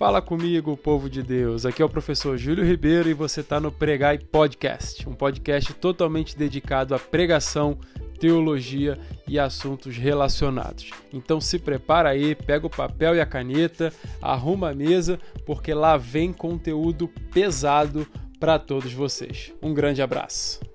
Fala 0.00 0.22
comigo, 0.22 0.78
povo 0.78 1.10
de 1.10 1.22
Deus. 1.22 1.66
Aqui 1.66 1.82
é 1.82 1.84
o 1.84 1.88
professor 1.88 2.38
Júlio 2.38 2.64
Ribeiro 2.64 3.10
e 3.10 3.12
você 3.12 3.42
está 3.42 3.60
no 3.60 3.70
Pregai 3.70 4.16
Podcast, 4.16 5.06
um 5.06 5.12
podcast 5.12 5.74
totalmente 5.74 6.38
dedicado 6.38 6.94
à 6.94 6.98
pregação, 6.98 7.76
teologia 8.18 8.98
e 9.28 9.38
assuntos 9.38 9.98
relacionados. 9.98 10.90
Então 11.12 11.38
se 11.38 11.58
prepara 11.58 12.08
aí, 12.08 12.34
pega 12.34 12.66
o 12.66 12.70
papel 12.70 13.14
e 13.14 13.20
a 13.20 13.26
caneta, 13.26 13.92
arruma 14.22 14.70
a 14.70 14.74
mesa, 14.74 15.20
porque 15.44 15.74
lá 15.74 15.98
vem 15.98 16.32
conteúdo 16.32 17.06
pesado 17.30 18.06
para 18.40 18.58
todos 18.58 18.94
vocês. 18.94 19.52
Um 19.62 19.74
grande 19.74 20.00
abraço. 20.00 20.69